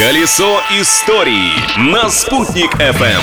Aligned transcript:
Колесо 0.00 0.62
истории 0.80 1.52
на 1.78 2.08
«Спутник 2.08 2.74
FM. 2.76 3.20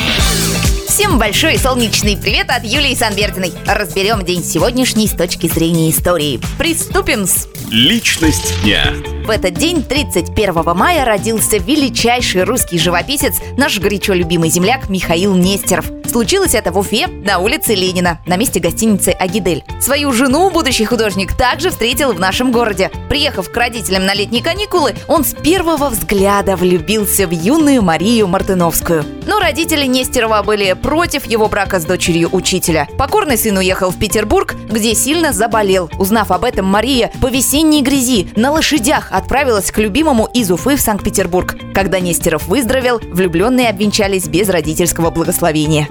Всем 0.87 1.17
большой 1.17 1.57
солнечный 1.57 2.15
привет 2.15 2.51
от 2.51 2.63
Юлии 2.63 2.93
Санбердиной. 2.93 3.51
Разберем 3.65 4.23
день 4.23 4.43
сегодняшний 4.43 5.07
с 5.07 5.13
точки 5.13 5.47
зрения 5.47 5.89
истории. 5.89 6.39
Приступим 6.59 7.25
с... 7.25 7.47
Личность 7.71 8.61
дня. 8.61 8.93
В 9.25 9.31
этот 9.31 9.55
день, 9.55 9.81
31 9.81 10.53
мая, 10.75 11.03
родился 11.03 11.57
величайший 11.57 12.43
русский 12.43 12.77
живописец, 12.77 13.37
наш 13.57 13.79
горячо 13.79 14.13
любимый 14.13 14.51
земляк 14.51 14.87
Михаил 14.87 15.33
Нестеров. 15.33 15.87
Случилось 16.17 16.55
это 16.55 16.71
в 16.71 16.79
Уфе, 16.79 17.05
на 17.05 17.37
улице 17.37 17.75
Ленина, 17.75 18.17
на 18.25 18.37
месте 18.37 18.59
гостиницы 18.59 19.09
«Агидель». 19.09 19.63
Свою 19.79 20.11
жену 20.11 20.49
будущий 20.49 20.83
художник 20.83 21.37
также 21.37 21.69
встретил 21.69 22.11
в 22.11 22.19
нашем 22.19 22.51
городе. 22.51 22.89
Приехав 23.07 23.51
к 23.51 23.55
родителям 23.55 24.07
на 24.07 24.15
летние 24.15 24.41
каникулы, 24.41 24.95
он 25.07 25.23
с 25.23 25.35
первого 25.35 25.89
взгляда 25.89 26.55
влюбился 26.55 27.27
в 27.27 27.31
юную 27.31 27.83
Марию 27.83 28.27
Мартыновскую. 28.27 29.16
Но 29.27 29.39
родители 29.39 29.85
Нестерова 29.85 30.41
были 30.41 30.71
против 30.73 31.25
его 31.25 31.49
брака 31.49 31.79
с 31.79 31.85
дочерью 31.85 32.29
учителя. 32.31 32.87
Покорный 32.97 33.37
сын 33.37 33.57
уехал 33.57 33.91
в 33.91 33.99
Петербург, 33.99 34.55
где 34.69 34.95
сильно 34.95 35.33
заболел. 35.33 35.91
Узнав 35.99 36.31
об 36.31 36.45
этом, 36.45 36.65
Мария 36.65 37.11
по 37.21 37.27
весенней 37.27 37.81
грязи 37.81 38.29
на 38.37 38.51
лошадях 38.51 39.11
отправилась 39.11 39.69
к 39.69 39.77
любимому 39.79 40.29
из 40.33 40.49
Уфы 40.49 40.77
в 40.77 40.81
Санкт-Петербург. 40.81 41.55
Когда 41.73 41.99
Нестеров 41.99 42.47
выздоровел, 42.47 42.99
влюбленные 42.99 43.69
обвенчались 43.69 44.27
без 44.27 44.47
родительского 44.47 45.11
благословения. 45.11 45.87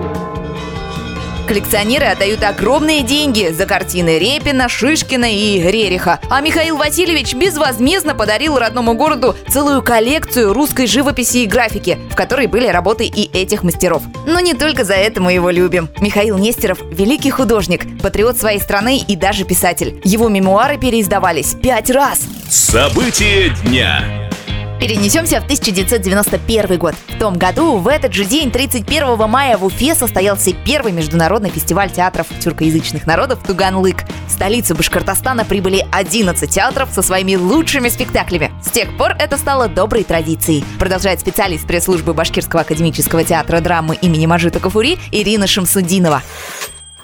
Коллекционеры 1.46 2.06
отдают 2.06 2.42
огромные 2.42 3.02
деньги 3.02 3.50
за 3.52 3.66
картины 3.66 4.18
Репина, 4.18 4.68
Шишкина 4.68 5.32
и 5.32 5.60
Рериха. 5.60 6.18
А 6.28 6.41
Михаил 6.41 6.77
Васильевич 6.77 7.34
безвозмездно 7.34 8.14
подарил 8.14 8.59
родному 8.59 8.95
городу 8.95 9.37
целую 9.48 9.82
коллекцию 9.82 10.52
русской 10.52 10.87
живописи 10.87 11.38
и 11.38 11.46
графики, 11.46 11.98
в 12.10 12.16
которой 12.16 12.48
были 12.48 12.66
работы 12.66 13.06
и 13.06 13.30
этих 13.32 13.62
мастеров. 13.62 14.02
Но 14.26 14.40
не 14.40 14.54
только 14.54 14.85
за 14.85 14.95
это 14.95 15.20
мы 15.20 15.32
его 15.32 15.51
любим. 15.51 15.88
Михаил 16.01 16.37
Нестеров– 16.37 16.79
великий 16.90 17.30
художник, 17.30 17.87
патриот 18.02 18.37
своей 18.37 18.60
страны 18.60 18.98
и 18.98 19.15
даже 19.15 19.45
писатель. 19.45 20.01
Его 20.02 20.29
мемуары 20.29 20.79
переиздавались 20.79 21.54
пять 21.54 21.90
раз. 21.90 22.23
События 22.51 23.51
дня. 23.63 24.26
Перенесемся 24.80 25.41
в 25.41 25.45
1991 25.45 26.79
год. 26.79 26.95
В 27.09 27.19
том 27.19 27.38
году, 27.38 27.79
в 27.79 27.88
этот 27.88 28.13
же 28.13 28.27
день, 28.27 28.51
31 28.51 29.29
мая, 29.29 29.57
в 29.57 29.65
Уфе 29.65 29.95
состоялся 29.95 30.52
первый 30.52 30.93
международный 30.93 31.49
фестиваль 31.49 31.91
театров 31.91 32.27
тюркоязычных 32.41 33.07
народов 33.07 33.38
«Туганлык». 33.47 34.04
В 34.29 34.30
столицу 34.30 34.74
Башкортостана 34.74 35.47
прибыли 35.47 35.87
11 35.93 36.51
театров 36.51 36.91
со 36.93 37.01
своими 37.01 37.37
лучшими 37.37 37.88
спектаклями. 37.88 38.52
С 38.63 38.71
тех 38.71 38.95
пор 38.99 39.16
это 39.19 39.38
стало 39.38 39.69
доброй 39.69 40.04
традицией, 40.04 40.63
продолжает 40.79 41.21
специалист 41.21 41.66
пресс-службы 41.66 42.13
Башкирского 42.13 42.60
академического 42.60 43.24
театра 43.24 43.60
драмы 43.60 43.97
имени 43.97 44.27
Мажита 44.27 44.60
Кафури 44.60 44.99
Ирина 45.10 45.47
Шамсудинова. 45.47 46.23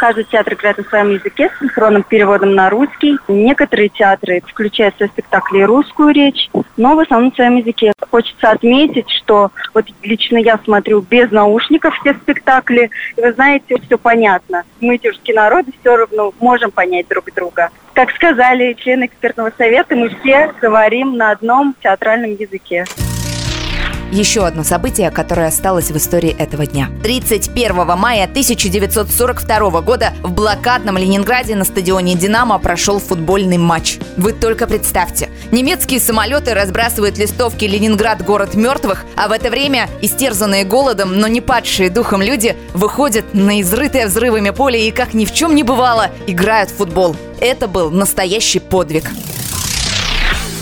Каждый 0.03 0.25
театр 0.25 0.55
играет 0.55 0.79
на 0.79 0.83
своем 0.83 1.11
языке 1.11 1.49
с 1.49 1.61
синхронным 1.61 2.03
переводом 2.03 2.57
на 2.57 2.69
русский. 2.71 3.19
Некоторые 3.29 3.89
театры 3.89 4.43
включают 4.45 4.97
в 4.97 4.99
свои 4.99 5.09
спектакли 5.11 5.61
русскую 5.63 6.13
речь, 6.13 6.51
но 6.77 6.97
в 6.97 6.99
основном 6.99 7.29
на 7.29 7.35
своем 7.37 7.55
языке. 7.59 7.93
Хочется 8.11 8.51
отметить, 8.51 9.09
что 9.09 9.53
вот 9.73 9.85
лично 10.03 10.39
я 10.39 10.59
смотрю 10.65 11.03
без 11.03 11.31
наушников 11.31 11.95
все 12.01 12.15
спектакли, 12.15 12.91
и 13.17 13.21
вы 13.21 13.33
знаете, 13.35 13.77
все 13.87 13.97
понятно. 13.97 14.65
Мы, 14.81 14.99
тюркские 14.99 15.37
народы, 15.37 15.71
все 15.81 15.97
равно 15.97 16.33
можем 16.41 16.73
понять 16.73 17.07
друг 17.07 17.33
друга. 17.33 17.71
Как 17.93 18.11
сказали 18.11 18.73
члены 18.73 19.05
экспертного 19.07 19.53
совета, 19.57 19.95
мы 19.95 20.09
все 20.09 20.53
говорим 20.61 21.17
на 21.17 21.31
одном 21.31 21.77
театральном 21.81 22.33
языке. 22.33 22.87
Еще 24.13 24.45
одно 24.45 24.63
событие, 24.63 25.11
которое 25.11 25.49
осталось 25.49 25.91
в 25.91 25.97
истории 25.97 26.37
этого 26.39 26.67
дня. 26.67 26.91
31 27.03 27.75
мая 27.97 28.25
1942 28.25 29.81
года 29.81 30.13
в 30.23 30.31
блокадном 30.33 30.99
Ленинграде 30.99 31.57
на 31.57 31.65
стадионе 31.65 32.15
«Динамо» 32.15 32.59
прошел 32.59 33.01
футбольный 33.01 33.57
матч. 33.57 33.97
Вы 34.19 34.35
только 34.35 34.67
представьте. 34.67 35.31
Немецкие 35.51 35.99
самолеты 35.99 36.53
разбрасывают 36.53 37.17
листовки 37.17 37.65
«Ленинград– 37.65 38.23
город 38.27 38.55
мертвых», 38.55 39.07
а 39.17 39.29
в 39.29 39.33
это 39.33 39.49
время 39.49 39.89
истерзанные 40.03 40.65
голодом, 40.65 41.19
но 41.19 41.27
не 41.27 41.41
падшие 41.41 41.89
духом 41.89 42.21
люди 42.21 42.55
выходят 42.75 43.33
на 43.33 43.63
изрытое 43.63 44.09
взрывами 44.09 44.51
поле 44.51 44.89
и, 44.89 44.91
как 44.91 45.15
ни 45.15 45.25
в 45.25 45.33
чем 45.33 45.55
не 45.55 45.63
бывало, 45.63 46.11
играют 46.27 46.71
в 46.71 46.77
футбол. 46.77 47.17
Это 47.41 47.67
был 47.67 47.91
настоящий 47.91 48.59
подвиг. 48.59 49.11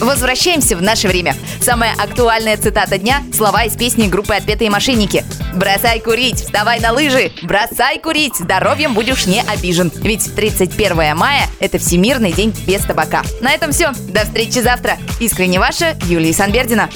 Возвращаемся 0.01 0.77
в 0.77 0.83
наше 0.83 1.09
время. 1.09 1.37
Самая 1.61 1.93
актуальная 1.93 2.57
цитата 2.57 2.97
дня– 2.99 3.23
слова 3.37 3.65
из 3.65 3.75
песни 3.75 4.09
группы 4.09 4.35
«Отпетые 4.35 4.71
мошенники». 4.71 5.25
«Бросай 5.55 6.01
курить, 6.01 6.41
вставай 6.41 6.81
на 6.81 6.93
лыжи, 6.93 7.33
бросай 7.43 7.99
курить, 7.99 8.37
здоровьем 8.37 8.95
будешь 8.95 9.27
не 9.27 9.43
обижен». 9.43 9.93
Ведь 9.97 10.35
31 10.35 11.15
мая– 11.17 11.47
это 11.61 11.79
Всемирный 11.79 12.33
день 12.33 12.55
без 12.67 12.81
табака. 12.83 13.23
На 13.43 13.53
этом 13.53 13.73
все. 13.73 13.93
До 14.09 14.25
встречи 14.25 14.61
завтра. 14.61 14.97
Искренне 15.21 15.59
ваша 15.59 15.97
Юлия 16.07 16.33
Санбердина. 16.33 16.89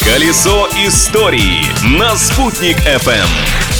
Колесо 0.00 0.68
истории 0.86 1.64
на 1.98 2.16
«Спутник 2.16 2.76
FM. 2.78 3.73